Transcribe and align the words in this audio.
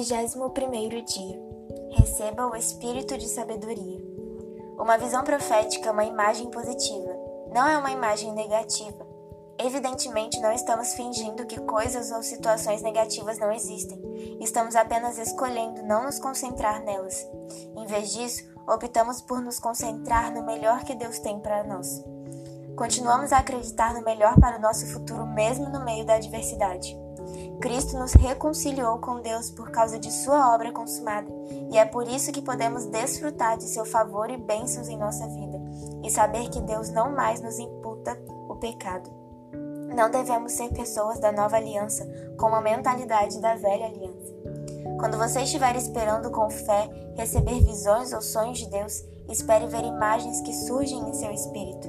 Vigésimo 0.00 0.48
primeiro 0.48 1.02
dia. 1.02 1.38
Receba 1.90 2.46
o 2.46 2.56
espírito 2.56 3.18
de 3.18 3.28
sabedoria. 3.28 4.02
Uma 4.78 4.96
visão 4.96 5.22
profética 5.22 5.90
é 5.90 5.92
uma 5.92 6.06
imagem 6.06 6.50
positiva, 6.50 7.14
não 7.54 7.68
é 7.68 7.76
uma 7.76 7.90
imagem 7.90 8.32
negativa. 8.32 9.06
Evidentemente, 9.58 10.40
não 10.40 10.50
estamos 10.52 10.94
fingindo 10.94 11.44
que 11.44 11.60
coisas 11.60 12.10
ou 12.12 12.22
situações 12.22 12.80
negativas 12.80 13.38
não 13.38 13.52
existem. 13.52 14.00
Estamos 14.40 14.74
apenas 14.74 15.18
escolhendo 15.18 15.82
não 15.82 16.04
nos 16.04 16.18
concentrar 16.18 16.82
nelas. 16.82 17.28
Em 17.76 17.84
vez 17.84 18.10
disso, 18.10 18.42
optamos 18.66 19.20
por 19.20 19.42
nos 19.42 19.58
concentrar 19.58 20.32
no 20.32 20.46
melhor 20.46 20.82
que 20.82 20.94
Deus 20.94 21.18
tem 21.18 21.38
para 21.40 21.62
nós. 21.62 22.02
Continuamos 22.74 23.34
a 23.34 23.38
acreditar 23.40 23.92
no 23.92 24.02
melhor 24.02 24.40
para 24.40 24.56
o 24.56 24.62
nosso 24.62 24.86
futuro, 24.86 25.26
mesmo 25.26 25.68
no 25.68 25.84
meio 25.84 26.06
da 26.06 26.14
adversidade. 26.14 26.98
Cristo 27.60 27.98
nos 27.98 28.14
reconciliou 28.14 28.98
com 28.98 29.20
Deus 29.20 29.50
por 29.50 29.70
causa 29.70 29.98
de 29.98 30.10
sua 30.10 30.54
obra 30.54 30.72
consumada, 30.72 31.30
e 31.70 31.76
é 31.76 31.84
por 31.84 32.08
isso 32.08 32.32
que 32.32 32.40
podemos 32.40 32.86
desfrutar 32.86 33.58
de 33.58 33.64
seu 33.64 33.84
favor 33.84 34.30
e 34.30 34.36
bênçãos 34.36 34.88
em 34.88 34.96
nossa 34.96 35.26
vida, 35.26 35.60
e 36.02 36.10
saber 36.10 36.48
que 36.48 36.60
Deus 36.60 36.88
não 36.88 37.12
mais 37.12 37.40
nos 37.40 37.58
imputa 37.58 38.18
o 38.48 38.56
pecado. 38.56 39.10
Não 39.94 40.10
devemos 40.10 40.52
ser 40.52 40.70
pessoas 40.70 41.18
da 41.20 41.32
nova 41.32 41.56
aliança 41.56 42.08
com 42.38 42.54
a 42.54 42.60
mentalidade 42.60 43.40
da 43.40 43.54
velha 43.56 43.86
aliança. 43.86 44.32
Quando 44.98 45.18
você 45.18 45.40
estiver 45.42 45.76
esperando 45.76 46.30
com 46.30 46.48
fé 46.48 46.88
receber 47.16 47.60
visões 47.60 48.12
ou 48.12 48.22
sonhos 48.22 48.58
de 48.58 48.70
Deus, 48.70 49.02
espere 49.28 49.66
ver 49.66 49.84
imagens 49.84 50.40
que 50.42 50.52
surgem 50.52 51.08
em 51.08 51.12
seu 51.12 51.30
espírito. 51.30 51.88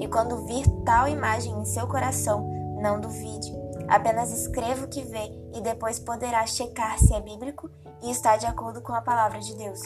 E 0.00 0.06
quando 0.08 0.44
vir 0.44 0.64
tal 0.84 1.08
imagem 1.08 1.52
em 1.58 1.64
seu 1.64 1.86
coração, 1.86 2.48
não 2.80 3.00
duvide 3.00 3.57
Apenas 3.88 4.30
escreva 4.30 4.84
o 4.84 4.88
que 4.88 5.02
vê 5.02 5.32
e 5.54 5.60
depois 5.62 5.98
poderá 5.98 6.46
checar 6.46 6.98
se 6.98 7.14
é 7.14 7.20
bíblico 7.20 7.70
e 8.02 8.10
está 8.10 8.36
de 8.36 8.46
acordo 8.46 8.82
com 8.82 8.92
a 8.92 9.00
palavra 9.00 9.40
de 9.40 9.54
Deus. 9.56 9.80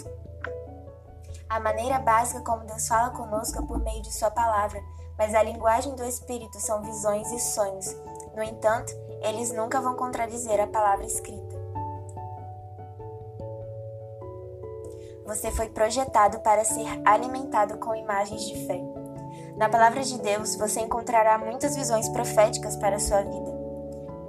A 1.49 1.61
maneira 1.61 1.99
básica 1.99 2.41
como 2.41 2.65
Deus 2.65 2.89
fala 2.89 3.11
conosco 3.11 3.63
é 3.63 3.67
por 3.67 3.79
meio 3.79 4.03
de 4.03 4.13
Sua 4.13 4.31
palavra, 4.31 4.81
mas 5.17 5.35
a 5.35 5.43
linguagem 5.43 5.95
do 5.95 6.05
Espírito 6.05 6.59
são 6.59 6.83
visões 6.83 7.31
e 7.31 7.39
sonhos. 7.39 7.95
No 8.35 8.43
entanto, 8.43 8.93
eles 9.21 9.53
nunca 9.53 9.81
vão 9.81 9.95
contradizer 9.95 10.61
a 10.61 10.67
palavra 10.67 11.05
escrita. 11.07 11.63
Você 15.27 15.51
foi 15.53 15.69
projetado 15.69 16.41
para 16.41 16.65
ser 16.65 16.87
alimentado 17.05 17.79
com 17.79 17.95
imagens 17.95 18.43
de 18.43 18.67
fé. 18.67 18.81
Na 19.57 19.69
palavra 19.69 20.03
de 20.03 20.19
Deus, 20.19 20.57
você 20.57 20.81
encontrará 20.81 21.39
muitas 21.39 21.77
visões 21.77 22.09
proféticas 22.09 22.77
para 22.77 22.97
a 22.97 23.01
sua 23.01 23.23
vida. 23.23 23.52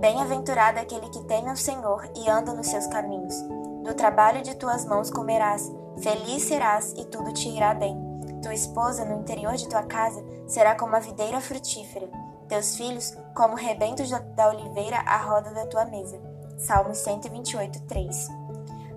Bem-aventurado 0.03 0.81
aquele 0.81 1.07
que 1.07 1.23
teme 1.23 1.49
ao 1.49 1.55
Senhor 1.55 2.11
e 2.13 2.29
anda 2.29 2.51
nos 2.51 2.67
seus 2.67 2.85
caminhos. 2.87 3.41
Do 3.85 3.93
trabalho 3.93 4.41
de 4.41 4.53
tuas 4.53 4.83
mãos 4.83 5.09
comerás, 5.09 5.71
feliz 6.01 6.43
serás 6.43 6.91
e 6.97 7.05
tudo 7.05 7.31
te 7.31 7.47
irá 7.47 7.73
bem. 7.73 7.97
Tua 8.41 8.53
esposa 8.53 9.05
no 9.05 9.21
interior 9.21 9.55
de 9.55 9.69
tua 9.69 9.83
casa 9.83 10.21
será 10.45 10.75
como 10.75 10.93
a 10.93 10.99
videira 10.99 11.39
frutífera, 11.39 12.09
teus 12.49 12.75
filhos 12.75 13.17
como 13.33 13.55
rebentos 13.55 14.09
da 14.35 14.49
oliveira 14.49 14.97
à 15.05 15.15
roda 15.19 15.51
da 15.51 15.67
tua 15.67 15.85
mesa. 15.85 16.19
Salmos 16.57 16.97
128, 16.97 17.83
3. 17.83 18.27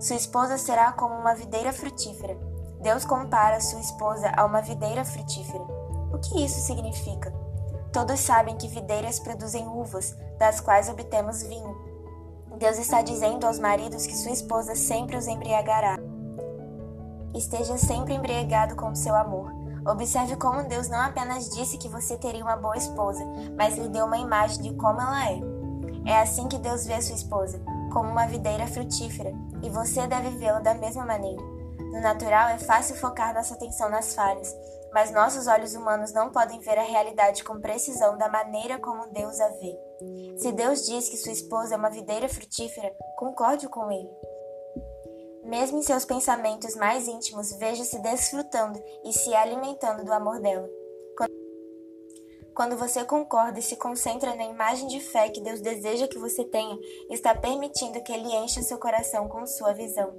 Sua 0.00 0.16
esposa 0.16 0.58
será 0.58 0.90
como 0.90 1.14
uma 1.14 1.36
videira 1.36 1.72
frutífera. 1.72 2.36
Deus 2.80 3.04
compara 3.04 3.60
sua 3.60 3.78
esposa 3.78 4.32
a 4.36 4.44
uma 4.44 4.60
videira 4.60 5.04
frutífera. 5.04 5.62
O 6.12 6.18
que 6.18 6.44
isso 6.44 6.58
significa? 6.58 7.45
Todos 7.92 8.20
sabem 8.20 8.56
que 8.56 8.68
videiras 8.68 9.18
produzem 9.18 9.66
uvas, 9.66 10.16
das 10.38 10.60
quais 10.60 10.88
obtemos 10.88 11.42
vinho. 11.42 11.74
Deus 12.58 12.78
está 12.78 13.02
dizendo 13.02 13.46
aos 13.46 13.58
maridos 13.58 14.06
que 14.06 14.16
sua 14.16 14.32
esposa 14.32 14.74
sempre 14.74 15.16
os 15.16 15.26
embriagará. 15.26 15.98
Esteja 17.34 17.76
sempre 17.76 18.14
embriagado 18.14 18.76
com 18.76 18.94
seu 18.94 19.14
amor. 19.14 19.52
Observe 19.86 20.36
como 20.36 20.64
Deus 20.64 20.88
não 20.88 20.98
apenas 20.98 21.50
disse 21.50 21.76
que 21.76 21.88
você 21.88 22.16
teria 22.16 22.42
uma 22.42 22.56
boa 22.56 22.76
esposa, 22.76 23.22
mas 23.56 23.76
lhe 23.76 23.88
deu 23.88 24.06
uma 24.06 24.18
imagem 24.18 24.62
de 24.62 24.74
como 24.74 25.00
ela 25.00 25.30
é. 25.30 25.40
É 26.06 26.20
assim 26.20 26.48
que 26.48 26.58
Deus 26.58 26.86
vê 26.86 27.00
sua 27.02 27.14
esposa, 27.14 27.60
como 27.92 28.08
uma 28.08 28.26
videira 28.26 28.66
frutífera, 28.66 29.32
e 29.62 29.68
você 29.68 30.06
deve 30.06 30.30
vê-la 30.30 30.60
da 30.60 30.74
mesma 30.74 31.04
maneira. 31.04 31.42
No 31.92 32.00
natural, 32.00 32.48
é 32.48 32.58
fácil 32.58 32.96
focar 32.96 33.34
nossa 33.34 33.54
atenção 33.54 33.90
nas 33.90 34.14
falhas, 34.14 34.54
mas 34.96 35.12
nossos 35.12 35.46
olhos 35.46 35.74
humanos 35.74 36.10
não 36.14 36.32
podem 36.32 36.58
ver 36.60 36.78
a 36.78 36.82
realidade 36.82 37.44
com 37.44 37.60
precisão 37.60 38.16
da 38.16 38.30
maneira 38.30 38.78
como 38.78 39.06
Deus 39.08 39.38
a 39.38 39.48
vê. 39.50 39.78
Se 40.38 40.50
Deus 40.52 40.86
diz 40.86 41.10
que 41.10 41.18
sua 41.18 41.32
esposa 41.32 41.74
é 41.74 41.76
uma 41.76 41.90
videira 41.90 42.26
frutífera, 42.30 42.90
concorde 43.18 43.68
com 43.68 43.92
ele. 43.92 44.08
Mesmo 45.44 45.76
em 45.76 45.82
seus 45.82 46.06
pensamentos 46.06 46.74
mais 46.76 47.06
íntimos, 47.06 47.52
veja-se 47.58 47.98
desfrutando 47.98 48.82
e 49.04 49.12
se 49.12 49.34
alimentando 49.34 50.02
do 50.02 50.14
amor 50.14 50.40
dela. 50.40 50.66
Quando 52.54 52.78
você 52.78 53.04
concorda 53.04 53.58
e 53.58 53.62
se 53.62 53.76
concentra 53.76 54.34
na 54.34 54.44
imagem 54.44 54.88
de 54.88 55.00
fé 55.00 55.28
que 55.28 55.42
Deus 55.42 55.60
deseja 55.60 56.08
que 56.08 56.18
você 56.18 56.42
tenha, 56.42 56.74
está 57.10 57.34
permitindo 57.34 58.02
que 58.02 58.14
Ele 58.14 58.34
encha 58.34 58.62
seu 58.62 58.78
coração 58.78 59.28
com 59.28 59.46
sua 59.46 59.74
visão. 59.74 60.18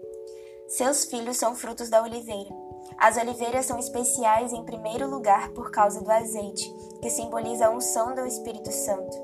Seus 0.68 1.06
filhos 1.06 1.38
são 1.38 1.56
frutos 1.56 1.90
da 1.90 2.04
oliveira. 2.04 2.67
As 2.98 3.18
oliveiras 3.18 3.66
são 3.66 3.78
especiais 3.78 4.54
em 4.54 4.64
primeiro 4.64 5.10
lugar 5.10 5.50
por 5.50 5.72
causa 5.72 6.02
do 6.02 6.12
azeite, 6.12 6.72
que 7.02 7.10
simboliza 7.10 7.68
a 7.68 7.70
unção 7.70 8.16
do 8.16 8.26
Espírito 8.26 8.72
Santo. 8.72 9.18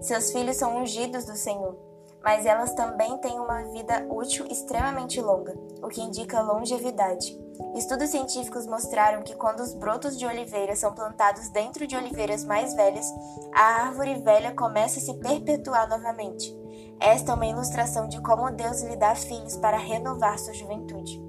Seus 0.00 0.30
filhos 0.30 0.56
são 0.56 0.76
ungidos 0.76 1.24
do 1.24 1.36
Senhor, 1.36 1.76
mas 2.22 2.46
elas 2.46 2.74
também 2.74 3.16
têm 3.18 3.38
uma 3.38 3.64
vida 3.64 4.06
útil 4.10 4.46
extremamente 4.50 5.20
longa, 5.20 5.54
o 5.82 5.88
que 5.88 6.00
indica 6.00 6.40
longevidade. 6.40 7.38
Estudos 7.74 8.10
científicos 8.10 8.66
mostraram 8.66 9.22
que 9.22 9.34
quando 9.34 9.60
os 9.60 9.74
brotos 9.74 10.16
de 10.16 10.26
oliveira 10.26 10.76
são 10.76 10.94
plantados 10.94 11.48
dentro 11.50 11.86
de 11.86 11.96
oliveiras 11.96 12.44
mais 12.44 12.74
velhas, 12.74 13.06
a 13.52 13.86
árvore 13.86 14.14
velha 14.22 14.54
começa 14.54 14.98
a 14.98 15.02
se 15.02 15.14
perpetuar 15.14 15.88
novamente. 15.88 16.56
Esta 17.00 17.32
é 17.32 17.34
uma 17.34 17.46
ilustração 17.46 18.08
de 18.08 18.20
como 18.20 18.50
Deus 18.50 18.82
lhe 18.82 18.96
dá 18.96 19.14
filhos 19.14 19.56
para 19.56 19.76
renovar 19.76 20.38
sua 20.38 20.54
juventude. 20.54 21.27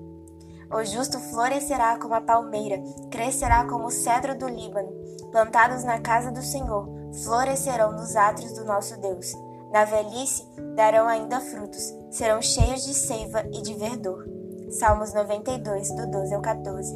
O 0.71 0.83
justo 0.83 1.19
florescerá 1.19 1.97
como 1.97 2.13
a 2.13 2.21
palmeira, 2.21 2.79
crescerá 3.09 3.65
como 3.65 3.87
o 3.87 3.91
cedro 3.91 4.37
do 4.37 4.47
Líbano. 4.47 4.91
Plantados 5.31 5.83
na 5.83 5.99
casa 5.99 6.31
do 6.31 6.43
Senhor, 6.43 6.87
florescerão 7.23 7.93
nos 7.93 8.15
átrios 8.15 8.53
do 8.53 8.63
nosso 8.65 8.95
Deus. 9.01 9.33
Na 9.71 9.83
velhice 9.83 10.47
darão 10.75 11.07
ainda 11.07 11.39
frutos, 11.39 11.91
serão 12.11 12.39
cheios 12.39 12.85
de 12.85 12.93
seiva 12.93 13.43
e 13.51 13.63
de 13.63 13.73
verdor. 13.73 14.27
Salmos 14.69 15.11
92, 15.11 15.89
do 15.95 16.11
12 16.11 16.35
ao 16.35 16.41
14. 16.41 16.95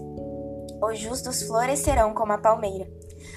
Os 0.79 1.00
justos 1.00 1.41
florescerão 1.41 2.13
como 2.13 2.34
a 2.34 2.38
palmeira. 2.38 2.88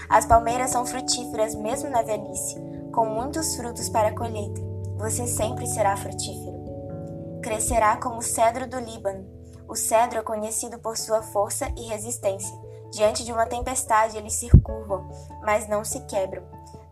As 0.06 0.26
palmeiras 0.26 0.70
são 0.70 0.84
frutíferas 0.84 1.54
mesmo 1.54 1.88
na 1.88 2.02
velhice, 2.02 2.56
com 2.92 3.06
muitos 3.06 3.56
frutos 3.56 3.88
para 3.88 4.08
a 4.08 4.14
colheita. 4.14 4.60
Você 4.98 5.26
sempre 5.26 5.66
será 5.66 5.96
frutífero. 5.96 7.40
Crescerá 7.42 7.96
como 7.96 8.18
o 8.18 8.22
cedro 8.22 8.68
do 8.68 8.78
Líbano 8.78 9.35
o 9.68 9.74
cedro 9.74 10.18
é 10.18 10.22
conhecido 10.22 10.78
por 10.78 10.96
sua 10.96 11.22
força 11.22 11.70
e 11.76 11.82
resistência. 11.88 12.56
Diante 12.90 13.24
de 13.24 13.32
uma 13.32 13.46
tempestade, 13.46 14.16
eles 14.16 14.34
se 14.34 14.48
curvam, 14.58 15.08
mas 15.42 15.68
não 15.68 15.84
se 15.84 16.00
quebram. 16.06 16.44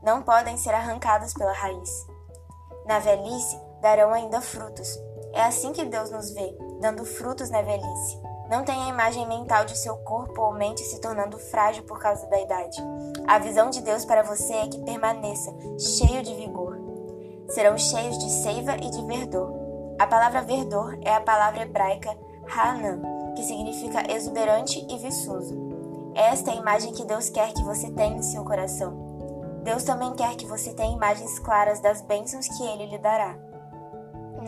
Não 0.03 0.23
podem 0.23 0.57
ser 0.57 0.75
arrancados 0.75 1.33
pela 1.33 1.53
raiz. 1.53 2.07
Na 2.87 2.99
velhice, 2.99 3.59
darão 3.81 4.12
ainda 4.12 4.41
frutos. 4.41 4.99
É 5.32 5.43
assim 5.43 5.73
que 5.73 5.85
Deus 5.85 6.11
nos 6.11 6.31
vê, 6.32 6.56
dando 6.81 7.05
frutos 7.05 7.50
na 7.50 7.62
velhice. 7.62 8.21
Não 8.50 8.62
tenha 8.62 8.85
a 8.85 8.88
imagem 8.88 9.26
mental 9.26 9.65
de 9.65 9.76
seu 9.79 9.97
corpo 9.99 10.43
ou 10.43 10.53
mente 10.53 10.82
se 10.82 11.00
tornando 11.00 11.38
frágil 11.38 11.85
por 11.85 11.99
causa 11.99 12.26
da 12.26 12.38
idade. 12.38 12.76
A 13.26 13.38
visão 13.38 13.71
de 13.71 13.81
Deus 13.81 14.05
para 14.05 14.23
você 14.23 14.53
é 14.53 14.69
que 14.69 14.85
permaneça 14.85 15.50
cheio 15.79 16.23
de 16.23 16.35
vigor. 16.35 16.79
Serão 17.49 17.79
cheios 17.79 18.19
de 18.19 18.31
seiva 18.31 18.76
e 18.76 18.91
de 18.91 19.03
verdor. 19.06 19.50
A 19.99 20.06
palavra 20.06 20.43
verdor 20.43 20.99
é 21.03 21.15
a 21.15 21.21
palavra 21.21 21.62
hebraica 21.62 22.15
Hanan, 22.49 23.00
que 23.35 23.43
significa 23.43 24.11
exuberante 24.12 24.85
e 24.88 24.99
viçoso. 24.99 25.55
Esta 26.14 26.50
é 26.50 26.55
a 26.55 26.56
imagem 26.56 26.93
que 26.93 27.05
Deus 27.05 27.29
quer 27.29 27.52
que 27.52 27.62
você 27.62 27.91
tenha 27.91 28.17
em 28.17 28.23
seu 28.23 28.44
coração. 28.44 29.14
Deus 29.64 29.82
também 29.82 30.12
quer 30.14 30.37
que 30.37 30.46
você 30.46 30.73
tenha 30.73 30.94
imagens 30.94 31.38
claras 31.38 31.81
das 31.81 32.02
bênçãos 32.02 32.46
que 32.46 32.62
Ele 32.62 32.87
lhe 32.87 32.99
dará. 32.99 33.35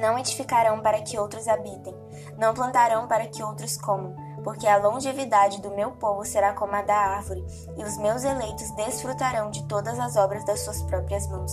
Não 0.00 0.18
edificarão 0.18 0.80
para 0.80 1.00
que 1.00 1.18
outros 1.18 1.48
habitem, 1.48 1.94
não 2.36 2.52
plantarão 2.52 3.08
para 3.08 3.26
que 3.26 3.42
outros 3.42 3.78
comam, 3.78 4.14
porque 4.44 4.68
a 4.68 4.76
longevidade 4.76 5.60
do 5.62 5.70
meu 5.70 5.92
povo 5.92 6.24
será 6.24 6.52
como 6.52 6.76
a 6.76 6.82
da 6.82 6.94
árvore, 6.94 7.44
e 7.76 7.82
os 7.82 7.96
meus 7.96 8.22
eleitos 8.22 8.70
desfrutarão 8.72 9.50
de 9.50 9.64
todas 9.64 9.98
as 9.98 10.16
obras 10.16 10.44
das 10.44 10.60
suas 10.60 10.82
próprias 10.82 11.26
mãos. 11.28 11.52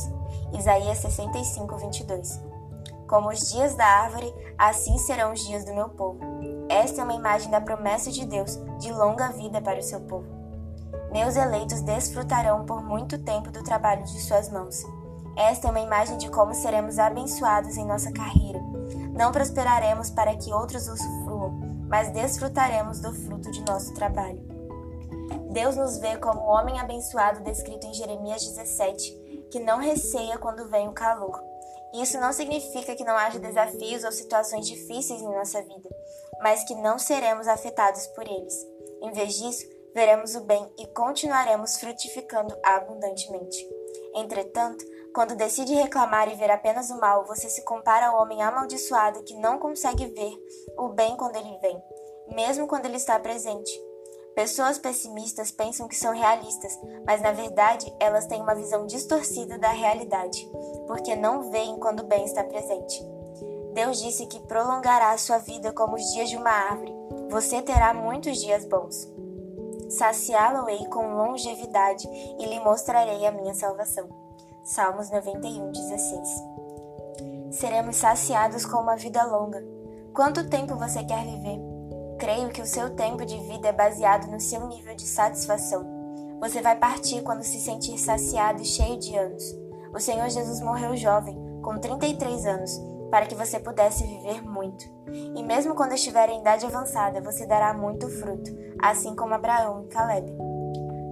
Isaías 0.52 0.98
65, 0.98 1.78
22. 1.78 2.53
Como 3.14 3.30
os 3.30 3.42
dias 3.42 3.76
da 3.76 3.86
árvore, 3.86 4.34
assim 4.58 4.98
serão 4.98 5.34
os 5.34 5.46
dias 5.46 5.64
do 5.64 5.76
meu 5.76 5.88
povo. 5.88 6.20
Esta 6.68 7.02
é 7.02 7.04
uma 7.04 7.14
imagem 7.14 7.52
da 7.52 7.62
promessa 7.62 8.12
de 8.12 8.26
Deus 8.26 8.58
de 8.80 8.92
longa 8.92 9.28
vida 9.28 9.62
para 9.62 9.78
o 9.78 9.84
seu 9.84 10.02
povo. 10.02 10.26
Meus 11.12 11.36
eleitos 11.36 11.82
desfrutarão 11.82 12.66
por 12.66 12.84
muito 12.84 13.20
tempo 13.20 13.52
do 13.52 13.64
trabalho 13.64 14.04
de 14.04 14.20
suas 14.20 14.50
mãos. 14.50 14.84
Esta 15.38 15.68
é 15.68 15.70
uma 15.70 15.80
imagem 15.82 16.18
de 16.18 16.28
como 16.32 16.56
seremos 16.56 16.98
abençoados 16.98 17.78
em 17.78 17.86
nossa 17.86 18.12
carreira. 18.12 18.60
Não 19.14 19.32
prosperaremos 19.32 20.10
para 20.10 20.36
que 20.36 20.52
outros 20.52 20.88
usufruam, 20.88 21.52
mas 21.88 22.10
desfrutaremos 22.10 23.00
do 23.00 23.14
fruto 23.14 23.52
de 23.52 23.64
nosso 23.64 23.94
trabalho. 23.94 24.42
Deus 25.52 25.76
nos 25.76 26.00
vê 26.00 26.18
como 26.18 26.40
o 26.40 26.50
homem 26.50 26.80
abençoado 26.80 27.44
descrito 27.44 27.86
em 27.86 27.94
Jeremias 27.94 28.44
17, 28.44 29.50
que 29.52 29.60
não 29.60 29.78
receia 29.78 30.40
quando 30.40 30.68
vem 30.68 30.88
o 30.88 30.94
calor. 30.94 31.53
Isso 31.94 32.20
não 32.20 32.34
significa 32.34 32.96
que 32.96 33.04
não 33.04 33.16
haja 33.16 33.40
desafios 33.40 34.04
ou 34.04 34.12
situações 34.12 34.68
difíceis 34.68 35.22
em 35.22 35.32
nossa 35.32 35.62
vida, 35.62 35.90
mas 36.42 36.64
que 36.64 36.74
não 36.76 36.98
seremos 36.98 37.48
afetados 37.48 38.08
por 38.08 38.28
eles. 38.28 38.54
Em 39.02 39.12
vez 39.12 39.36
disso, 39.36 39.66
veremos 39.94 40.36
o 40.36 40.42
bem 40.42 40.68
e 40.80 40.88
continuaremos 40.88 41.78
frutificando 41.78 42.58
abundantemente. 42.64 43.68
Entretanto, 44.16 44.84
quando 45.14 45.36
decide 45.36 45.76
reclamar 45.76 46.32
e 46.32 46.36
ver 46.36 46.50
apenas 46.50 46.90
o 46.90 47.00
mal, 47.00 47.26
você 47.26 47.48
se 47.48 47.64
compara 47.64 48.08
ao 48.08 48.22
homem 48.22 48.42
amaldiçoado 48.42 49.24
que 49.24 49.36
não 49.36 49.60
consegue 49.60 50.08
ver 50.08 50.34
o 50.78 50.90
bem 50.90 51.16
quando 51.16 51.36
ele 51.36 51.58
vem, 51.60 51.80
mesmo 52.30 52.68
quando 52.68 52.86
ele 52.86 52.98
está 52.98 53.20
presente. 53.20 53.72
Pessoas 54.36 54.80
pessimistas 54.80 55.52
pensam 55.52 55.88
que 55.88 55.96
são 55.96 56.12
realistas, 56.12 56.80
mas 57.06 57.22
na 57.22 57.32
verdade 57.32 57.94
elas 58.00 58.26
têm 58.26 58.42
uma 58.42 58.56
visão 58.56 58.88
distorcida 58.88 59.60
da 59.60 59.70
realidade, 59.70 60.50
porque 60.88 61.16
não 61.16 61.52
veem 61.52 61.78
quando 61.80 62.00
o 62.00 62.08
bem 62.08 62.26
está 62.26 62.44
presente. 62.44 63.06
Deus 63.74 64.00
disse 64.02 64.26
que 64.26 64.40
prolongará 64.42 65.12
a 65.12 65.18
sua 65.18 65.38
vida 65.38 65.72
como 65.72 65.96
os 65.96 66.14
dias 66.14 66.30
de 66.30 66.38
uma 66.38 66.50
árvore. 66.50 66.94
Você 67.30 67.62
terá 67.62 67.94
muitos 67.94 68.40
dias 68.40 68.66
bons. 68.66 69.08
Saciá-lo-ei 69.90 70.86
com 70.88 71.16
longevidade 71.16 72.08
e 72.40 72.46
lhe 72.46 72.60
mostrarei 72.60 73.26
a 73.28 73.32
minha 73.32 73.54
salvação. 73.54 74.08
Salmos 74.64 75.12
91, 75.12 75.72
16. 75.72 76.30
Seremos 77.52 77.98
saciados 77.98 78.66
com 78.66 78.78
uma 78.78 78.96
vida 78.96 79.24
longa. 79.24 79.64
Quanto 80.14 80.50
tempo 80.50 80.76
você 80.76 81.04
quer 81.04 81.24
viver? 81.24 81.73
Creio 82.24 82.48
que 82.52 82.62
o 82.62 82.66
seu 82.66 82.90
tempo 82.92 83.26
de 83.26 83.38
vida 83.50 83.68
é 83.68 83.74
baseado 83.74 84.32
no 84.32 84.40
seu 84.40 84.66
nível 84.66 84.96
de 84.96 85.06
satisfação. 85.06 85.86
Você 86.40 86.62
vai 86.62 86.74
partir 86.74 87.22
quando 87.22 87.44
se 87.44 87.60
sentir 87.60 87.98
saciado 87.98 88.62
e 88.62 88.66
cheio 88.66 88.98
de 88.98 89.14
anos. 89.14 89.44
O 89.94 90.00
Senhor 90.00 90.30
Jesus 90.30 90.62
morreu 90.62 90.96
jovem, 90.96 91.38
com 91.62 91.78
33 91.78 92.46
anos, 92.46 92.72
para 93.12 93.26
que 93.26 93.36
você 93.36 93.60
pudesse 93.60 94.06
viver 94.06 94.42
muito. 94.42 94.86
E 95.36 95.44
mesmo 95.44 95.76
quando 95.76 95.96
estiver 95.96 96.30
em 96.30 96.40
idade 96.40 96.66
avançada, 96.66 97.20
você 97.20 97.46
dará 97.46 97.74
muito 97.74 98.08
fruto, 98.08 98.50
assim 98.82 99.14
como 99.18 99.34
Abraão 99.34 99.84
e 99.84 99.88
Caleb. 99.90 100.34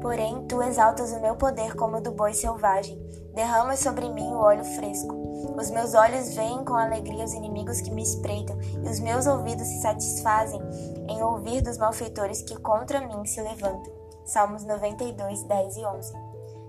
Porém, 0.02 0.46
tu 0.48 0.64
exaltas 0.64 1.12
o 1.12 1.20
meu 1.20 1.36
poder 1.36 1.76
como 1.76 1.98
o 1.98 2.02
do 2.02 2.14
boi 2.14 2.34
selvagem, 2.34 2.98
derramas 3.36 3.80
sobre 3.80 4.08
mim 4.08 4.32
o 4.32 4.40
óleo 4.40 4.64
fresco. 4.64 5.21
Os 5.58 5.70
meus 5.70 5.94
olhos 5.94 6.34
veem 6.34 6.64
com 6.64 6.76
alegria 6.76 7.24
os 7.24 7.34
inimigos 7.34 7.82
que 7.82 7.92
me 7.92 8.04
espreitam, 8.04 8.58
e 8.62 8.90
os 8.90 9.00
meus 9.00 9.28
ouvidos 9.28 9.68
se 9.68 9.82
satisfazem 9.82 10.62
em 11.08 11.22
ouvir 11.22 11.62
dos 11.62 11.78
malfeitores 11.78 12.42
que 12.42 12.60
contra 12.60 13.06
mim 13.06 13.26
se 13.26 13.42
levantam. 13.42 13.92
Salmos 14.26 14.64
92, 14.64 15.44
10 15.44 15.78
e 15.78 15.86
11. 15.86 16.14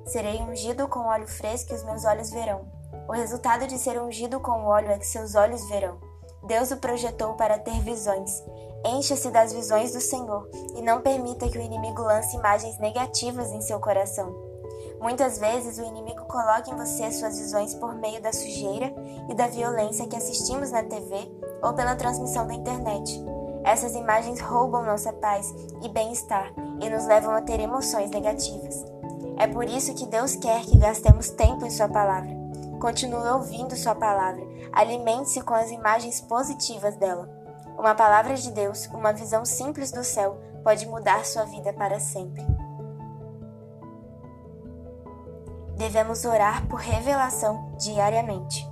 Serei 0.07 0.43
ungido 0.43 0.89
com 0.89 1.01
óleo 1.01 1.29
fresco 1.29 1.73
e 1.73 1.77
os 1.77 1.85
meus 1.85 2.05
olhos 2.05 2.31
verão. 2.31 2.67
O 3.09 3.13
resultado 3.13 3.67
de 3.67 3.79
ser 3.79 4.01
ungido 4.01 4.41
com 4.41 4.65
óleo 4.65 4.91
é 4.91 4.99
que 4.99 5.07
seus 5.07 5.35
olhos 5.35 5.69
verão. 5.69 5.99
Deus 6.45 6.71
o 6.71 6.77
projetou 6.77 7.35
para 7.35 7.59
ter 7.59 7.81
visões. 7.81 8.43
Encha-se 8.85 9.31
das 9.31 9.53
visões 9.53 9.93
do 9.93 10.01
Senhor 10.01 10.49
e 10.77 10.83
não 10.83 11.01
permita 11.01 11.49
que 11.49 11.59
o 11.59 11.63
inimigo 11.63 12.03
lance 12.03 12.37
imagens 12.37 12.79
negativas 12.79 13.53
em 13.53 13.61
seu 13.61 13.79
coração. 13.79 14.52
Muitas 15.03 15.37
vezes 15.37 15.79
o 15.79 15.83
inimigo 15.83 16.25
coloca 16.27 16.71
em 16.71 16.77
você 16.77 17.11
suas 17.11 17.37
visões 17.37 17.75
por 17.75 17.93
meio 17.97 18.23
da 18.23 18.33
sujeira 18.33 18.95
e 19.29 19.35
da 19.35 19.49
violência 19.49 20.07
que 20.07 20.15
assistimos 20.15 20.71
na 20.71 20.85
TV 20.85 21.29
ou 21.61 21.73
pela 21.75 21.97
transmissão 21.97 22.47
da 22.47 22.55
internet. 22.55 23.21
Essas 23.65 23.97
imagens 23.97 24.41
roubam 24.41 24.85
nossa 24.85 25.13
paz 25.13 25.53
e 25.83 25.89
bem-estar 25.89 26.53
e 26.81 26.89
nos 26.89 27.05
levam 27.07 27.35
a 27.35 27.43
ter 27.43 27.59
emoções 27.59 28.11
negativas. 28.11 28.85
É 29.39 29.49
por 29.49 29.65
isso 29.65 29.93
que 29.93 30.07
Deus 30.07 30.37
quer 30.37 30.63
que 30.63 30.79
gastemos 30.79 31.31
tempo 31.31 31.67
em 31.67 31.71
Sua 31.71 31.89
palavra. 31.89 32.31
Continue 32.81 33.29
ouvindo 33.33 33.75
Sua 33.75 33.97
palavra. 33.97 34.47
Alimente-se 34.73 35.41
com 35.43 35.55
as 35.55 35.73
imagens 35.73 36.21
positivas 36.21 36.95
dela. 36.95 37.29
Uma 37.77 37.97
palavra 37.97 38.37
de 38.37 38.53
Deus, 38.53 38.87
uma 38.87 39.13
visão 39.13 39.45
simples 39.45 39.91
do 39.91 40.05
céu, 40.05 40.39
pode 40.63 40.87
mudar 40.87 41.25
sua 41.25 41.45
vida 41.45 41.73
para 41.73 41.99
sempre. 41.99 42.47
Devemos 45.83 46.25
orar 46.25 46.65
por 46.69 46.79
revelação 46.79 47.73
diariamente. 47.77 48.65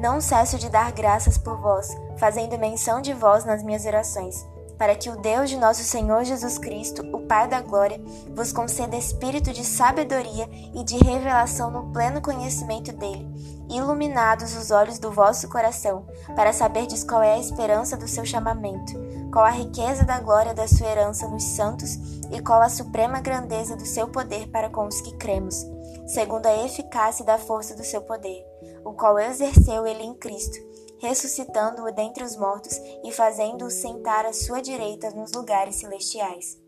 Não 0.00 0.22
cesso 0.22 0.56
de 0.56 0.70
dar 0.70 0.90
graças 0.90 1.36
por 1.36 1.60
vós, 1.60 1.94
fazendo 2.16 2.58
menção 2.58 3.02
de 3.02 3.12
vós 3.12 3.44
nas 3.44 3.62
minhas 3.62 3.84
orações 3.84 4.42
para 4.78 4.94
que 4.94 5.10
o 5.10 5.16
Deus 5.16 5.50
de 5.50 5.56
nosso 5.56 5.82
Senhor 5.82 6.24
Jesus 6.24 6.56
Cristo, 6.56 7.02
o 7.12 7.26
Pai 7.26 7.48
da 7.48 7.60
Glória, 7.60 8.00
vos 8.34 8.52
conceda 8.52 8.96
espírito 8.96 9.52
de 9.52 9.64
sabedoria 9.64 10.48
e 10.72 10.84
de 10.84 10.96
revelação 10.98 11.68
no 11.68 11.92
pleno 11.92 12.22
conhecimento 12.22 12.92
dele, 12.92 13.28
iluminados 13.68 14.56
os 14.56 14.70
olhos 14.70 15.00
do 15.00 15.10
vosso 15.10 15.48
coração, 15.48 16.06
para 16.36 16.52
saberdes 16.52 17.02
qual 17.02 17.22
é 17.22 17.34
a 17.34 17.38
esperança 17.38 17.96
do 17.96 18.06
seu 18.06 18.24
chamamento, 18.24 18.92
qual 19.32 19.44
a 19.44 19.50
riqueza 19.50 20.04
da 20.04 20.20
glória 20.20 20.54
da 20.54 20.68
sua 20.68 20.86
herança 20.86 21.26
nos 21.26 21.42
santos 21.42 21.96
e 22.30 22.40
qual 22.40 22.62
a 22.62 22.68
suprema 22.68 23.20
grandeza 23.20 23.74
do 23.74 23.84
seu 23.84 24.06
poder 24.06 24.46
para 24.48 24.70
com 24.70 24.86
os 24.86 25.00
que 25.00 25.16
cremos, 25.16 25.66
segundo 26.08 26.46
a 26.46 26.64
eficácia 26.64 27.24
da 27.24 27.38
força 27.38 27.74
do 27.74 27.84
seu 27.84 28.02
poder, 28.02 28.44
o 28.84 28.92
qual 28.94 29.18
exerceu 29.18 29.86
ele 29.86 30.02
em 30.02 30.14
Cristo 30.14 30.68
ressuscitando-o 30.98 31.92
dentre 31.92 32.24
os 32.24 32.36
mortos 32.36 32.76
e 33.04 33.12
fazendo-o 33.12 33.70
sentar 33.70 34.26
à 34.26 34.32
sua 34.32 34.60
direita 34.60 35.10
nos 35.10 35.32
lugares 35.32 35.76
celestiais. 35.76 36.58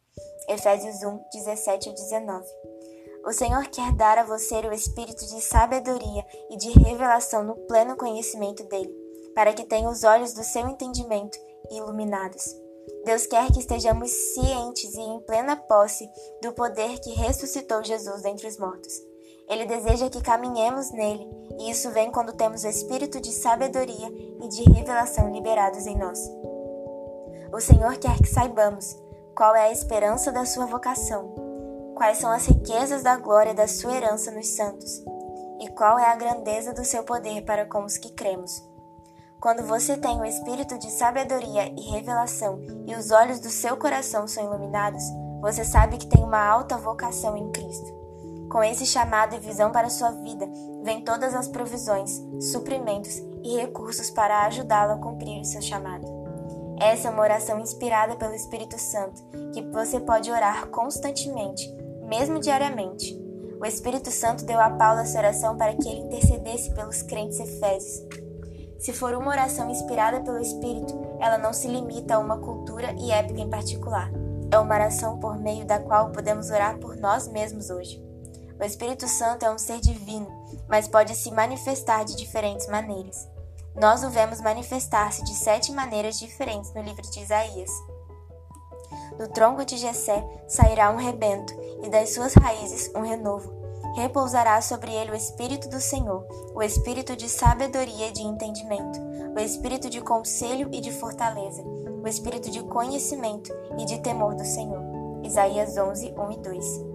Efésios 0.49 1.03
1, 1.03 1.21
17 1.33 1.89
a 1.89 1.93
19. 1.93 2.47
O 3.27 3.33
Senhor 3.33 3.67
quer 3.69 3.93
dar 3.93 4.19
a 4.19 4.25
você 4.25 4.57
o 4.61 4.73
espírito 4.73 5.27
de 5.27 5.41
sabedoria 5.43 6.25
e 6.51 6.57
de 6.57 6.71
revelação 6.71 7.45
no 7.45 7.55
pleno 7.67 7.97
conhecimento 7.97 8.65
dele, 8.65 8.95
para 9.35 9.53
que 9.53 9.65
tenha 9.65 9.91
os 9.91 10.05
olhos 10.05 10.33
do 10.33 10.43
seu 10.43 10.67
entendimento 10.69 11.39
iluminados. 11.71 12.45
Deus 13.05 13.27
quer 13.27 13.53
que 13.53 13.61
estejamos 13.61 14.11
cientes 14.11 14.95
e 14.95 15.01
em 15.01 15.21
plena 15.21 15.57
posse 15.57 16.09
do 16.43 16.53
poder 16.53 16.99
que 17.01 17.11
ressuscitou 17.11 17.85
Jesus 17.85 18.23
dentre 18.23 18.47
os 18.47 18.59
mortos. 18.59 19.10
Ele 19.51 19.67
deseja 19.67 20.09
que 20.09 20.23
caminhemos 20.23 20.93
nele, 20.93 21.29
e 21.59 21.73
isso 21.73 21.91
vem 21.91 22.13
quando 22.13 22.33
temos 22.33 22.63
o 22.63 22.69
espírito 22.69 23.21
de 23.21 23.33
sabedoria 23.33 24.09
e 24.41 24.47
de 24.47 24.63
revelação 24.63 25.33
liberados 25.33 25.89
em 25.89 25.99
nós. 25.99 26.21
O 27.53 27.61
Senhor 27.61 27.97
quer 27.97 28.17
que 28.19 28.29
saibamos 28.29 28.97
qual 29.35 29.57
é 29.57 29.63
a 29.63 29.73
esperança 29.73 30.31
da 30.31 30.45
sua 30.45 30.67
vocação, 30.67 31.35
quais 31.97 32.19
são 32.19 32.31
as 32.31 32.47
riquezas 32.47 33.03
da 33.03 33.17
glória 33.17 33.53
da 33.53 33.67
sua 33.67 33.93
herança 33.97 34.31
nos 34.31 34.47
santos, 34.51 35.03
e 35.61 35.69
qual 35.71 35.99
é 35.99 36.07
a 36.07 36.17
grandeza 36.17 36.73
do 36.73 36.85
seu 36.85 37.03
poder 37.03 37.45
para 37.45 37.67
com 37.67 37.85
os 37.85 37.99
que 37.99 38.13
cremos. 38.13 38.63
Quando 39.41 39.65
você 39.65 39.97
tem 39.97 40.21
o 40.21 40.25
espírito 40.25 40.79
de 40.79 40.93
sabedoria 40.93 41.75
e 41.77 41.91
revelação 41.91 42.61
e 42.87 42.95
os 42.95 43.11
olhos 43.11 43.41
do 43.41 43.51
seu 43.51 43.77
coração 43.77 44.29
são 44.29 44.45
iluminados, 44.45 45.03
você 45.41 45.65
sabe 45.65 45.97
que 45.97 46.07
tem 46.07 46.23
uma 46.23 46.47
alta 46.47 46.77
vocação 46.77 47.37
em 47.37 47.51
Cristo. 47.51 48.00
Com 48.51 48.65
esse 48.65 48.85
chamado 48.85 49.37
e 49.37 49.39
visão 49.39 49.71
para 49.71 49.89
sua 49.89 50.11
vida, 50.11 50.45
vem 50.83 51.05
todas 51.05 51.37
as 51.37 51.47
provisões, 51.47 52.21
suprimentos 52.41 53.23
e 53.45 53.57
recursos 53.57 54.11
para 54.11 54.45
ajudá-lo 54.45 54.95
a 54.95 54.99
cumprir 54.99 55.41
o 55.41 55.45
seu 55.45 55.63
chamado. 55.63 56.05
Essa 56.81 57.07
é 57.07 57.11
uma 57.13 57.23
oração 57.23 57.61
inspirada 57.61 58.17
pelo 58.17 58.35
Espírito 58.35 58.77
Santo, 58.77 59.23
que 59.55 59.63
você 59.63 60.01
pode 60.01 60.33
orar 60.33 60.67
constantemente, 60.67 61.73
mesmo 62.09 62.41
diariamente. 62.41 63.17
O 63.61 63.65
Espírito 63.65 64.11
Santo 64.11 64.45
deu 64.45 64.59
a 64.59 64.71
Paulo 64.71 64.99
essa 64.99 65.19
oração 65.19 65.57
para 65.57 65.77
que 65.77 65.89
ele 65.89 66.01
intercedesse 66.01 66.75
pelos 66.75 67.03
crentes 67.03 67.39
efésios. 67.39 68.05
Se 68.81 68.93
for 68.93 69.15
uma 69.15 69.31
oração 69.31 69.71
inspirada 69.71 70.23
pelo 70.23 70.41
Espírito, 70.41 70.93
ela 71.21 71.39
não 71.39 71.53
se 71.53 71.69
limita 71.69 72.17
a 72.17 72.19
uma 72.19 72.39
cultura 72.39 72.97
e 72.99 73.13
época 73.13 73.41
em 73.41 73.49
particular. 73.49 74.11
É 74.51 74.59
uma 74.59 74.75
oração 74.75 75.21
por 75.21 75.39
meio 75.39 75.65
da 75.65 75.79
qual 75.79 76.11
podemos 76.11 76.51
orar 76.51 76.79
por 76.79 76.97
nós 76.97 77.29
mesmos 77.29 77.71
hoje. 77.71 78.10
O 78.61 78.65
Espírito 78.65 79.09
Santo 79.09 79.47
é 79.47 79.51
um 79.51 79.57
ser 79.57 79.81
divino, 79.81 80.29
mas 80.69 80.87
pode 80.87 81.17
se 81.17 81.31
manifestar 81.31 82.05
de 82.05 82.15
diferentes 82.15 82.67
maneiras. 82.69 83.27
Nós 83.75 84.05
o 84.05 84.11
vemos 84.11 84.39
manifestar-se 84.43 85.25
de 85.25 85.35
sete 85.35 85.73
maneiras 85.73 86.19
diferentes 86.19 86.71
no 86.75 86.83
livro 86.83 87.01
de 87.11 87.21
Isaías. 87.21 87.71
Do 89.17 89.29
tronco 89.29 89.65
de 89.65 89.79
Jessé 89.79 90.23
sairá 90.47 90.91
um 90.91 90.97
rebento, 90.97 91.55
e 91.83 91.89
das 91.89 92.13
suas 92.13 92.35
raízes 92.35 92.91
um 92.95 93.01
renovo. 93.01 93.51
Repousará 93.95 94.61
sobre 94.61 94.93
ele 94.93 95.13
o 95.13 95.17
Espírito 95.17 95.67
do 95.71 95.81
Senhor, 95.81 96.27
o 96.55 96.63
Espírito 96.63 97.17
de 97.17 97.31
sabedoria 97.31 98.09
e 98.09 98.13
de 98.13 98.23
entendimento, 98.23 99.01
o 99.35 99.41
Espírito 99.41 99.89
de 99.89 100.03
conselho 100.03 100.69
e 100.71 100.83
de 100.83 100.93
fortaleza, 100.93 101.63
o 101.63 102.07
Espírito 102.07 102.51
de 102.51 102.63
conhecimento 102.65 103.51
e 103.79 103.87
de 103.87 104.01
temor 104.01 104.35
do 104.35 104.45
Senhor. 104.45 104.83
Isaías 105.25 105.79
11, 105.79 106.15
1 106.15 106.33
e 106.33 106.37
2. 106.37 106.90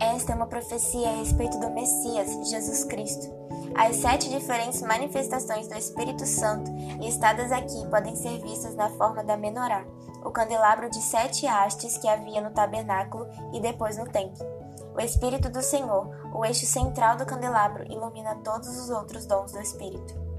Esta 0.00 0.32
é 0.32 0.34
uma 0.34 0.46
profecia 0.46 1.10
a 1.10 1.16
respeito 1.16 1.60
do 1.60 1.68
Messias, 1.70 2.48
Jesus 2.48 2.84
Cristo. 2.84 3.28
As 3.74 3.96
sete 3.96 4.30
diferentes 4.30 4.80
manifestações 4.80 5.68
do 5.68 5.74
Espírito 5.74 6.24
Santo 6.24 6.70
listadas 6.98 7.52
aqui 7.52 7.86
podem 7.90 8.16
ser 8.16 8.40
vistas 8.40 8.74
na 8.74 8.88
forma 8.90 9.22
da 9.22 9.36
menorá, 9.36 9.84
o 10.24 10.30
candelabro 10.30 10.88
de 10.88 11.02
sete 11.02 11.46
hastes 11.46 11.98
que 11.98 12.08
havia 12.08 12.40
no 12.40 12.50
tabernáculo 12.50 13.26
e 13.52 13.60
depois 13.60 13.98
no 13.98 14.06
templo. 14.06 14.44
O 14.96 15.00
Espírito 15.00 15.50
do 15.50 15.62
Senhor, 15.62 16.08
o 16.34 16.46
eixo 16.46 16.64
central 16.64 17.16
do 17.16 17.26
candelabro, 17.26 17.84
ilumina 17.92 18.36
todos 18.36 18.68
os 18.68 18.88
outros 18.88 19.26
dons 19.26 19.52
do 19.52 19.60
Espírito. 19.60 20.29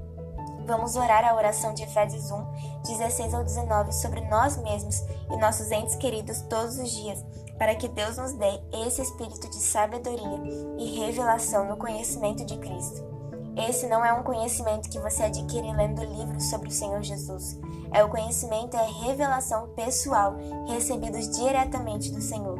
Vamos 0.66 0.96
orar 0.96 1.26
a 1.26 1.36
oração 1.36 1.74
de 1.74 1.84
Efésios 1.84 2.32
1, 2.32 2.46
16 2.84 3.34
ao 3.34 3.44
19 3.44 3.92
sobre 3.94 4.22
nós 4.22 4.58
mesmos 4.58 5.02
e 5.30 5.38
nossos 5.38 5.72
entes 5.72 5.96
queridos 5.96 6.42
todos 6.42 6.78
os 6.78 6.90
dias, 6.92 7.24
para 7.58 7.76
que 7.76 7.88
Deus 7.88 8.18
nos 8.18 8.34
dê 8.34 8.62
esse 8.86 9.02
espírito 9.02 9.50
de 9.50 9.58
sabedoria 9.58 10.42
e 10.78 11.00
revelação 11.00 11.68
no 11.68 11.78
conhecimento 11.78 12.46
de 12.46 12.58
Cristo. 12.58 13.12
Esse 13.58 13.88
não 13.88 14.04
é 14.04 14.14
um 14.14 14.24
conhecimento 14.24 14.90
que 14.90 15.00
você 15.00 15.24
adquire 15.24 15.74
lendo 15.74 16.04
livros 16.04 16.50
sobre 16.50 16.70
o 16.70 16.72
Senhor 16.72 17.02
Jesus. 17.04 17.60
É 17.92 18.04
o 18.04 18.10
conhecimento 18.10 18.78
a 18.78 19.06
revelação 19.06 19.68
pessoal 19.70 20.36
recebidos 20.68 21.30
diretamente 21.38 22.12
do 22.12 22.22
Senhor. 22.22 22.58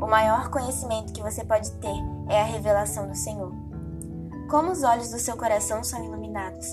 O 0.00 0.06
maior 0.06 0.50
conhecimento 0.50 1.12
que 1.12 1.22
você 1.22 1.44
pode 1.44 1.70
ter 1.72 1.96
é 2.28 2.40
a 2.40 2.44
revelação 2.44 3.06
do 3.06 3.14
Senhor. 3.14 3.52
Como 4.50 4.72
os 4.72 4.82
olhos 4.82 5.10
do 5.10 5.18
seu 5.18 5.36
coração 5.36 5.84
são 5.84 6.04
iluminados? 6.04 6.66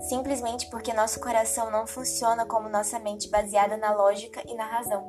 Simplesmente 0.00 0.68
porque 0.70 0.92
nosso 0.92 1.20
coração 1.20 1.70
não 1.70 1.86
funciona 1.86 2.46
como 2.46 2.68
nossa 2.68 2.98
mente 2.98 3.28
baseada 3.28 3.76
na 3.76 3.94
lógica 3.94 4.42
e 4.46 4.54
na 4.54 4.64
razão. 4.64 5.04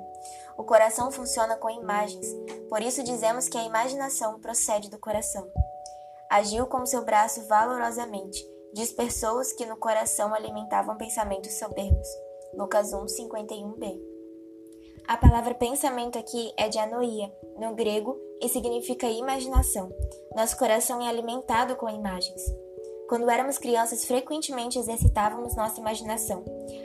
O 0.58 0.64
coração 0.64 1.12
funciona 1.12 1.56
com 1.56 1.70
imagens, 1.70 2.26
por 2.70 2.82
isso 2.82 3.04
dizemos 3.04 3.48
que 3.48 3.58
a 3.58 3.64
imaginação 3.64 4.40
procede 4.40 4.90
do 4.90 4.98
coração. 4.98 5.48
Agiu 6.30 6.66
com 6.66 6.86
seu 6.86 7.06
braço 7.06 7.48
valorosamente, 7.48 8.44
dispersou 8.74 9.40
os 9.40 9.54
que 9.54 9.66
no 9.66 9.78
coração 9.78 10.34
alimentavam 10.34 10.98
pensamentos 10.98 11.58
soberbos. 11.60 12.08
Lucas 12.54 12.92
1, 12.92 13.06
51b. 13.06 14.00
A 15.08 15.16
palavra 15.16 15.54
pensamento 15.54 16.18
aqui 16.18 16.52
é 16.58 16.68
de 16.68 16.80
anoia, 16.80 17.32
no 17.58 17.76
grego, 17.76 18.20
e 18.42 18.50
significa 18.50 19.08
imaginação. 19.08 19.90
Nosso 20.36 20.58
coração 20.58 21.02
é 21.02 21.08
alimentado 21.08 21.76
com 21.76 21.90
imagens. 21.90 22.42
Quando 23.08 23.30
éramos 23.30 23.58
crianças, 23.58 24.04
frequentemente 24.04 24.78
exercitávamos 24.78 25.56
nossa 25.56 25.80
imaginação. 25.80 26.44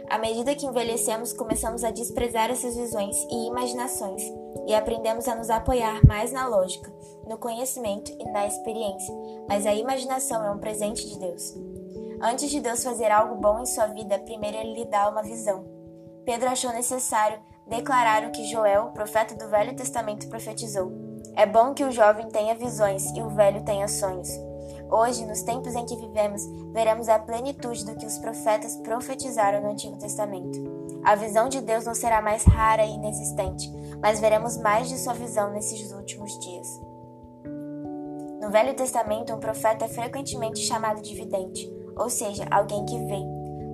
À 0.08 0.18
medida 0.18 0.54
que 0.54 0.64
envelhecemos, 0.64 1.32
começamos 1.32 1.82
a 1.82 1.90
desprezar 1.90 2.48
essas 2.48 2.76
visões 2.76 3.16
e 3.28 3.48
imaginações 3.48 4.22
e 4.68 4.72
aprendemos 4.72 5.26
a 5.26 5.34
nos 5.34 5.50
apoiar 5.50 6.00
mais 6.06 6.30
na 6.30 6.46
lógica, 6.46 6.92
no 7.26 7.36
conhecimento 7.36 8.12
e 8.12 8.24
na 8.30 8.46
experiência. 8.46 9.12
Mas 9.48 9.66
a 9.66 9.74
imaginação 9.74 10.44
é 10.44 10.50
um 10.52 10.58
presente 10.58 11.08
de 11.08 11.18
Deus. 11.18 11.54
Antes 12.20 12.50
de 12.50 12.60
Deus 12.60 12.84
fazer 12.84 13.10
algo 13.10 13.34
bom 13.34 13.60
em 13.60 13.66
sua 13.66 13.86
vida, 13.88 14.16
primeiro 14.20 14.58
ele 14.58 14.74
lhe 14.74 14.84
dá 14.84 15.08
uma 15.08 15.24
visão. 15.24 15.66
Pedro 16.24 16.48
achou 16.48 16.72
necessário 16.72 17.40
declarar 17.66 18.24
o 18.24 18.30
que 18.30 18.44
Joel, 18.44 18.92
profeta 18.94 19.34
do 19.34 19.48
Velho 19.48 19.74
Testamento, 19.74 20.28
profetizou. 20.28 20.92
É 21.34 21.46
bom 21.46 21.74
que 21.74 21.82
o 21.82 21.90
jovem 21.90 22.28
tenha 22.28 22.54
visões 22.54 23.10
e 23.16 23.22
o 23.22 23.28
velho 23.30 23.64
tenha 23.64 23.88
sonhos. 23.88 24.28
Hoje, 24.92 25.24
nos 25.24 25.40
tempos 25.40 25.74
em 25.74 25.86
que 25.86 25.96
vivemos, 25.96 26.44
veremos 26.70 27.08
a 27.08 27.18
plenitude 27.18 27.86
do 27.86 27.96
que 27.96 28.04
os 28.04 28.18
profetas 28.18 28.76
profetizaram 28.76 29.62
no 29.62 29.70
Antigo 29.70 29.96
Testamento. 29.96 30.58
A 31.02 31.14
visão 31.14 31.48
de 31.48 31.62
Deus 31.62 31.86
não 31.86 31.94
será 31.94 32.20
mais 32.20 32.44
rara 32.44 32.84
e 32.84 32.92
inexistente, 32.92 33.72
mas 34.02 34.20
veremos 34.20 34.58
mais 34.58 34.90
de 34.90 34.98
sua 34.98 35.14
visão 35.14 35.50
nesses 35.50 35.90
últimos 35.92 36.38
dias. 36.40 36.78
No 38.38 38.50
Velho 38.50 38.74
Testamento, 38.74 39.32
um 39.32 39.40
profeta 39.40 39.86
é 39.86 39.88
frequentemente 39.88 40.60
chamado 40.60 41.00
de 41.00 41.14
vidente, 41.14 41.72
ou 41.96 42.10
seja, 42.10 42.46
alguém 42.50 42.84
que 42.84 42.98
vê. 43.06 43.22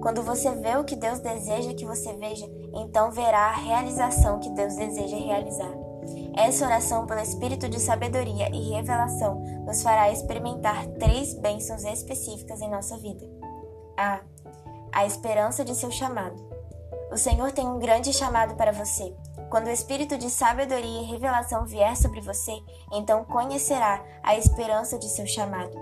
Quando 0.00 0.22
você 0.22 0.52
vê 0.52 0.76
o 0.76 0.84
que 0.84 0.94
Deus 0.94 1.18
deseja 1.18 1.74
que 1.74 1.84
você 1.84 2.12
veja, 2.12 2.48
então 2.72 3.10
verá 3.10 3.48
a 3.48 3.56
realização 3.56 4.38
que 4.38 4.50
Deus 4.50 4.76
deseja 4.76 5.16
realizar. 5.16 5.77
Essa 6.38 6.66
oração 6.66 7.04
pelo 7.04 7.18
espírito 7.18 7.68
de 7.68 7.80
sabedoria 7.80 8.48
e 8.54 8.70
revelação 8.70 9.40
nos 9.66 9.82
fará 9.82 10.08
experimentar 10.12 10.86
três 11.00 11.34
bênçãos 11.34 11.82
específicas 11.82 12.60
em 12.60 12.70
nossa 12.70 12.96
vida. 12.96 13.26
A. 13.96 14.20
A 14.92 15.04
esperança 15.04 15.64
de 15.64 15.74
seu 15.74 15.90
chamado. 15.90 16.40
O 17.10 17.16
Senhor 17.16 17.50
tem 17.50 17.66
um 17.66 17.80
grande 17.80 18.12
chamado 18.12 18.54
para 18.54 18.70
você. 18.70 19.12
Quando 19.50 19.66
o 19.66 19.72
espírito 19.72 20.16
de 20.16 20.30
sabedoria 20.30 21.02
e 21.02 21.06
revelação 21.06 21.66
vier 21.66 21.96
sobre 21.96 22.20
você, 22.20 22.52
então 22.92 23.24
conhecerá 23.24 24.00
a 24.22 24.36
esperança 24.36 24.96
de 24.96 25.08
seu 25.08 25.26
chamado 25.26 25.76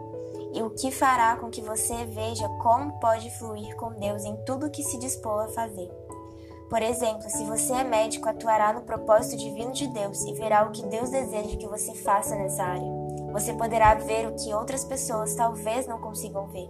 e 0.55 0.63
o 0.63 0.71
que 0.71 0.91
fará 0.91 1.37
com 1.37 1.51
que 1.51 1.61
você 1.61 2.07
veja 2.07 2.49
como 2.63 2.99
pode 2.99 3.31
fluir 3.39 3.77
com 3.77 3.93
Deus 3.93 4.25
em 4.25 4.35
tudo 4.47 4.71
que 4.71 4.83
se 4.83 4.99
dispor 4.99 5.45
a 5.45 5.49
fazer. 5.49 5.91
Por 6.69 6.83
exemplo, 6.83 7.31
se 7.31 7.45
você 7.45 7.73
é 7.73 7.85
médico, 7.85 8.29
atuará 8.29 8.73
no 8.73 8.83
propósito 8.83 9.37
divino 9.37 9.73
de 9.73 9.87
Deus 9.87 10.25
e 10.25 10.35
verá 10.35 10.67
o 10.67 10.73
que 10.73 10.85
Deus 10.87 11.11
deseja 11.11 11.57
que 11.57 11.69
você 11.69 11.95
faça 11.95 12.35
nessa 12.35 12.65
área. 12.65 13.07
Você 13.33 13.53
poderá 13.55 13.95
ver 13.95 14.27
o 14.27 14.35
que 14.35 14.53
outras 14.53 14.85
pessoas 14.85 15.35
talvez 15.35 15.87
não 15.87 16.01
consigam 16.01 16.49
ver. 16.49 16.69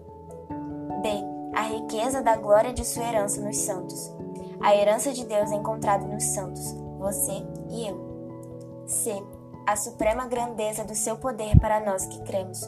B. 1.03 1.09
A 1.55 1.62
riqueza 1.62 2.21
da 2.21 2.37
glória 2.37 2.75
de 2.75 2.85
sua 2.85 3.05
herança 3.05 3.41
nos 3.41 3.57
santos. 3.57 4.12
A 4.61 4.75
herança 4.75 5.12
de 5.12 5.25
Deus 5.25 5.50
é 5.50 5.55
encontrada 5.55 6.07
nos 6.07 6.25
santos, 6.25 6.75
você 6.99 7.43
e 7.71 7.88
eu. 7.88 8.85
C. 8.87 9.23
A 9.67 9.76
suprema 9.76 10.26
grandeza 10.26 10.85
do 10.85 10.95
seu 10.95 11.17
poder 11.17 11.59
para 11.59 11.81
nós 11.81 12.07
que 12.07 12.21
cremos. 12.23 12.61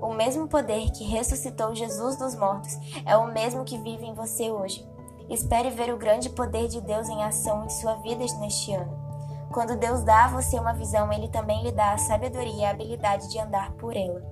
O 0.00 0.14
mesmo 0.14 0.46
poder 0.46 0.90
que 0.92 1.04
ressuscitou 1.04 1.74
Jesus 1.74 2.16
dos 2.16 2.36
mortos 2.36 2.72
é 3.04 3.16
o 3.16 3.32
mesmo 3.32 3.64
que 3.64 3.78
vive 3.78 4.06
em 4.06 4.14
você 4.14 4.50
hoje. 4.50 4.86
Espere 5.28 5.70
ver 5.70 5.92
o 5.92 5.98
grande 5.98 6.30
poder 6.30 6.68
de 6.68 6.80
Deus 6.80 7.08
em 7.08 7.22
ação 7.22 7.64
em 7.64 7.68
sua 7.68 7.94
vida 7.96 8.24
neste 8.40 8.72
ano. 8.72 8.96
Quando 9.52 9.76
Deus 9.76 10.02
dá 10.02 10.26
a 10.26 10.28
você 10.28 10.58
uma 10.58 10.74
visão, 10.74 11.12
Ele 11.12 11.28
também 11.28 11.62
lhe 11.62 11.72
dá 11.72 11.92
a 11.92 11.98
sabedoria 11.98 12.54
e 12.54 12.64
a 12.64 12.70
habilidade 12.70 13.30
de 13.30 13.38
andar 13.38 13.72
por 13.72 13.96
ela. 13.96 14.22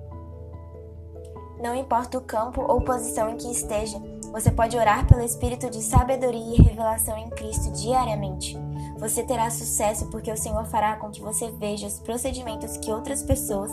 Não 1.59 1.75
importa 1.75 2.17
o 2.17 2.21
campo 2.21 2.61
ou 2.61 2.81
posição 2.81 3.29
em 3.29 3.37
que 3.37 3.51
esteja, 3.51 3.99
você 4.31 4.51
pode 4.51 4.77
orar 4.77 5.07
pelo 5.07 5.23
espírito 5.23 5.69
de 5.69 5.81
sabedoria 5.81 6.55
e 6.55 6.61
revelação 6.61 7.17
em 7.17 7.29
Cristo 7.29 7.71
diariamente. 7.71 8.55
Você 8.99 9.23
terá 9.23 9.49
sucesso 9.49 10.07
porque 10.07 10.31
o 10.31 10.37
Senhor 10.37 10.65
fará 10.65 10.95
com 10.97 11.09
que 11.09 11.21
você 11.21 11.49
veja 11.51 11.87
os 11.87 11.99
procedimentos 11.99 12.77
que 12.77 12.91
outras 12.91 13.23
pessoas, 13.23 13.71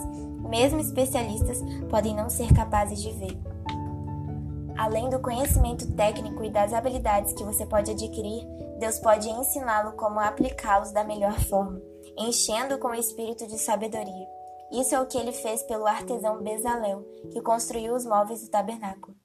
mesmo 0.49 0.79
especialistas, 0.79 1.61
podem 1.89 2.15
não 2.15 2.29
ser 2.29 2.51
capazes 2.53 3.01
de 3.01 3.11
ver. 3.11 3.54
Além 4.77 5.09
do 5.09 5.21
conhecimento 5.21 5.89
técnico 5.95 6.43
e 6.43 6.49
das 6.49 6.73
habilidades 6.73 7.33
que 7.33 7.43
você 7.43 7.65
pode 7.65 7.91
adquirir, 7.91 8.45
Deus 8.77 8.99
pode 8.99 9.29
ensiná-lo 9.29 9.93
como 9.93 10.19
aplicá-los 10.19 10.91
da 10.91 11.03
melhor 11.03 11.39
forma, 11.39 11.81
enchendo 12.17 12.77
com 12.77 12.89
o 12.89 12.95
espírito 12.95 13.47
de 13.47 13.57
sabedoria. 13.57 14.27
Isso 14.71 14.93
é 14.93 14.99
o 14.99 15.05
que 15.05 15.17
ele 15.17 15.31
fez 15.31 15.63
pelo 15.63 15.85
artesão 15.85 16.43
Bezalel, 16.43 17.05
que 17.31 17.41
construiu 17.41 17.95
os 17.95 18.05
móveis 18.05 18.41
do 18.41 18.49
tabernáculo. 18.49 19.15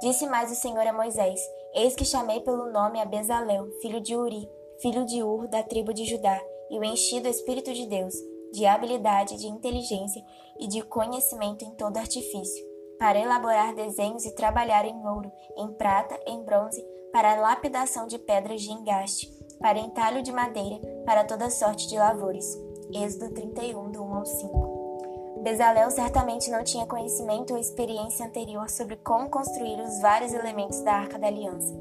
Disse 0.00 0.26
mais 0.28 0.52
o 0.52 0.54
Senhor 0.54 0.86
a 0.86 0.92
Moisés: 0.92 1.40
Eis 1.74 1.96
que 1.96 2.04
chamei 2.04 2.40
pelo 2.40 2.70
nome 2.70 3.00
a 3.00 3.04
Bezalel, 3.04 3.68
filho 3.80 4.00
de 4.00 4.14
Uri, 4.14 4.48
filho 4.80 5.04
de 5.04 5.24
Ur, 5.24 5.48
da 5.48 5.62
tribo 5.62 5.92
de 5.92 6.04
Judá, 6.04 6.40
e 6.70 6.78
o 6.78 6.84
enchi 6.84 7.18
do 7.18 7.28
Espírito 7.28 7.72
de 7.72 7.86
Deus, 7.86 8.14
de 8.52 8.64
habilidade, 8.64 9.38
de 9.38 9.48
inteligência 9.48 10.24
e 10.60 10.68
de 10.68 10.82
conhecimento 10.82 11.64
em 11.64 11.72
todo 11.72 11.96
artifício 11.96 12.73
para 12.98 13.18
elaborar 13.18 13.74
desenhos 13.74 14.24
e 14.24 14.34
trabalhar 14.34 14.84
em 14.84 15.06
ouro, 15.06 15.30
em 15.56 15.72
prata, 15.72 16.18
em 16.26 16.42
bronze, 16.44 16.84
para 17.12 17.36
lapidação 17.36 18.06
de 18.06 18.18
pedras 18.18 18.62
de 18.62 18.72
engaste, 18.72 19.30
para 19.60 19.78
entalho 19.78 20.22
de 20.22 20.32
madeira, 20.32 20.80
para 21.04 21.24
toda 21.24 21.50
sorte 21.50 21.88
de 21.88 21.96
lavores. 21.96 22.46
Êxodo 22.92 23.32
31, 23.32 23.90
do 23.90 24.02
1 24.02 24.14
ao 24.14 24.26
5. 24.26 25.40
Bezalel 25.44 25.90
certamente 25.90 26.50
não 26.50 26.64
tinha 26.64 26.86
conhecimento 26.86 27.52
ou 27.52 27.60
experiência 27.60 28.24
anterior 28.24 28.70
sobre 28.70 28.96
como 28.96 29.28
construir 29.28 29.78
os 29.78 30.00
vários 30.00 30.32
elementos 30.32 30.80
da 30.80 30.92
Arca 30.92 31.18
da 31.18 31.26
Aliança. 31.26 31.74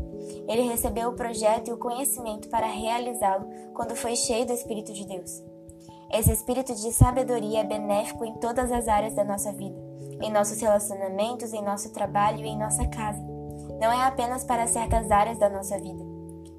Ele 0.47 0.63
recebeu 0.63 1.09
o 1.09 1.15
projeto 1.15 1.69
e 1.69 1.73
o 1.73 1.77
conhecimento 1.77 2.49
para 2.49 2.67
realizá-lo 2.67 3.47
quando 3.73 3.95
foi 3.95 4.15
cheio 4.15 4.45
do 4.45 4.53
Espírito 4.53 4.91
de 4.91 5.05
Deus. 5.05 5.41
Esse 6.13 6.31
espírito 6.31 6.75
de 6.75 6.93
sabedoria 6.93 7.61
é 7.61 7.63
benéfico 7.63 8.23
em 8.23 8.35
todas 8.35 8.71
as 8.71 8.87
áreas 8.87 9.15
da 9.15 9.23
nossa 9.23 9.51
vida 9.51 9.93
em 10.23 10.31
nossos 10.31 10.59
relacionamentos, 10.59 11.51
em 11.53 11.61
nosso 11.61 11.91
trabalho 11.91 12.45
e 12.45 12.47
em 12.47 12.57
nossa 12.57 12.87
casa. 12.87 13.21
Não 13.79 13.91
é 13.91 14.05
apenas 14.05 14.43
para 14.43 14.67
certas 14.67 15.11
áreas 15.11 15.37
da 15.37 15.49
nossa 15.49 15.77
vida. 15.77 16.03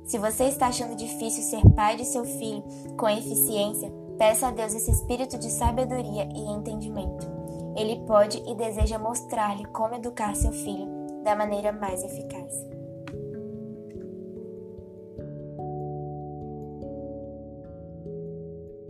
Se 0.05 0.19
você 0.19 0.45
está 0.45 0.67
achando 0.67 0.95
difícil 0.95 1.43
ser 1.43 1.63
pai 1.75 1.97
de 1.97 2.05
seu 2.05 2.25
filho 2.25 2.63
com 2.99 3.09
eficiência, 3.09 3.91
peça 4.19 4.49
a 4.49 4.51
Deus 4.51 4.75
esse 4.75 4.91
espírito 4.91 5.39
de 5.39 5.51
sabedoria 5.51 6.29
e 6.35 6.53
entendimento. 6.53 7.27
Ele 7.75 8.05
pode 8.07 8.43
e 8.47 8.55
deseja 8.55 8.99
mostrar-lhe 8.99 9.65
como 9.67 9.95
educar 9.95 10.37
seu 10.37 10.53
filho 10.53 10.87
da 11.25 11.35
maneira 11.35 11.73
mais 11.73 12.05
eficaz. 12.05 12.74